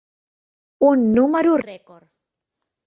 Un 0.89 1.03
número 1.19 1.55
rècord. 1.67 2.09